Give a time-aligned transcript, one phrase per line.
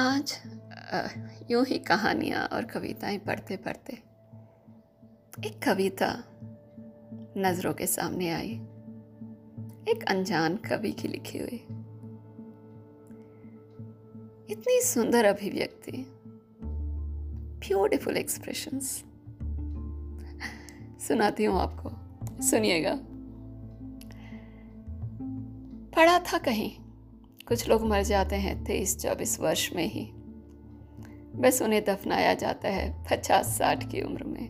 [0.00, 0.38] आज
[1.50, 3.92] यूँ ही कहानियाँ और कविताएँ पढ़ते पढ़ते,
[5.46, 6.24] एक कविता
[7.36, 8.50] नज़रों के सामने आई।
[9.88, 11.66] एक अनजान कवि की लिखी हुई।
[14.50, 16.04] इतनी सुंदर अभिव्यक्ति।
[17.68, 19.04] ब्यूटिफुल एक्सप्रेशंस
[21.08, 21.90] सुनाती हूँ आपको।
[22.42, 22.98] सुनिएगा।
[25.96, 26.79] पढ़ा था कहीं।
[27.50, 30.12] कुछ लोग मर जाते हैं तेईस चौबीस वर्ष में ही।
[31.36, 34.48] बस उन्हें दफनाया जाता है पचास साठ की उम्र में।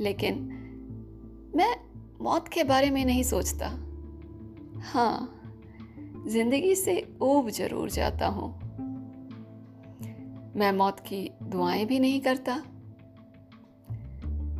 [0.00, 0.34] लेकिन
[1.56, 1.76] मैं
[2.20, 3.68] मौत के बारे में नहीं सोचता।
[4.82, 5.40] हाँ
[6.28, 8.50] ज़िंदगी से ऊब ज़रूर जाता हूँ।
[10.56, 12.56] मैं मौत की दुआएँ भी नहीं करता।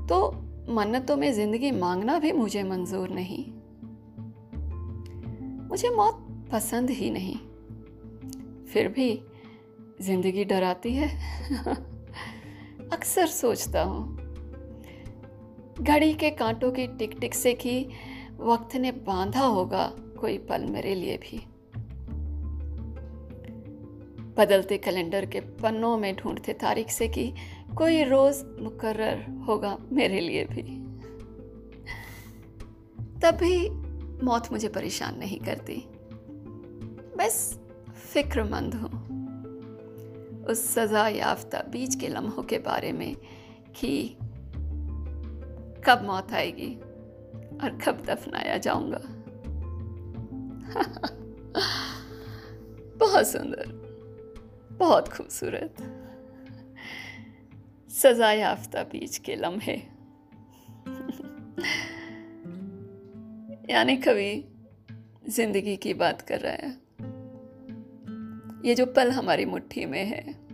[0.06, 0.30] तो
[0.68, 3.44] मन्नतों में ज़िंदगी मांगना भी मुझे मंजूर नहीं।
[5.68, 7.36] मुझे मौत पसंद ही नहीं।
[8.64, 9.22] फिर भी
[10.00, 11.08] ज़िंदगी डराती है।
[12.92, 14.24] अक्सर सोचता हूँ।
[15.80, 17.88] घड़ी के कांटों की टिक टिक से कि
[18.40, 21.46] वक्त ने बांधा होगा कोई पल मेरे लिए भी।
[24.36, 27.34] बदलते कैलेंडर के पन्नों में ढूंढते तारीख से कि
[27.76, 30.62] कोई रोज मुकर्र होगा मेरे लिए भी।
[33.20, 33.70] तभी
[34.24, 35.88] मौत मुझे परेशान नहीं करती।
[37.16, 37.60] बस
[38.12, 39.02] फिक्रमंद हूँ।
[40.44, 43.14] उस सज़ा याफ्ता बीच के लम्हों के बारे में
[43.76, 44.08] कि
[45.86, 46.74] कब मौत आएगी
[47.62, 49.00] और कब दफनाया जाऊँगा।
[52.98, 53.66] बहुत सुंदर,
[54.72, 55.76] बहुत खूबसूरत।
[57.92, 59.76] सजा याफ्ता बीच के लम्हे।
[63.70, 64.44] यानी कभी
[65.28, 66.83] ज़िंदगी की बात कर रहा है।
[68.64, 70.44] ये जो पल हमारी मुट्ठी में है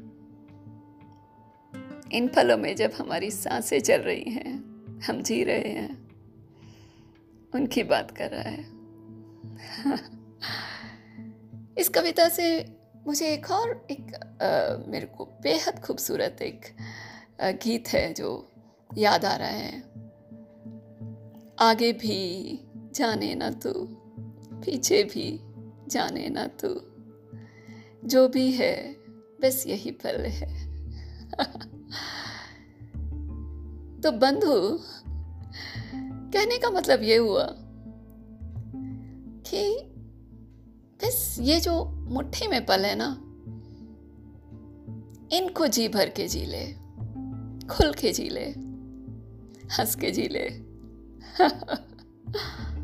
[2.13, 4.55] इन पलों में जब हमारी साँसें चल रही हैं
[5.01, 6.11] हम जी रहे हैं
[7.55, 8.61] उनकी बात कर रहा है।
[11.79, 12.77] इस कविता से
[13.07, 16.61] मुझे एक और एक आ, मेरे को बेहद खूबसूरत एक
[17.43, 18.51] आ, गीत है जो
[18.97, 19.83] याद आ रहा है।
[21.59, 22.61] आगे भी
[22.95, 23.73] जाने ना तू
[24.53, 25.41] पीछे भी
[25.89, 26.90] जाने ना तू।
[28.05, 28.97] जो भी है,
[29.41, 30.71] बस यही पल है।
[34.01, 34.81] तो बंधु,
[36.33, 37.57] कहने का मतलब ये हुआ
[39.47, 39.91] कि
[41.03, 43.17] बस ये जो मुट्ठी में पल है ना,
[45.37, 46.77] इनको जी भर के जी ले,
[47.67, 48.55] खुल के जी ले,
[49.69, 50.71] हंस के जी ले।